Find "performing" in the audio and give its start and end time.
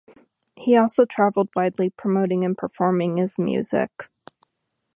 2.57-3.17